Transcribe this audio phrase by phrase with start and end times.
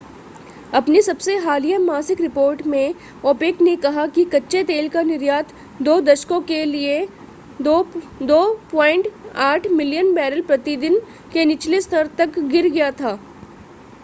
[0.73, 2.93] अपनी सबसे हालिया मासिक रिपोर्ट में
[3.23, 5.53] ओपेक ने कहा कि कच्चे तेल का निर्यात
[5.81, 7.07] दो दशकों के लिए
[7.59, 10.99] 2.8 मिलियन बैरल प्रति दिन
[11.33, 13.19] के निचले स्तर तक गिर गया था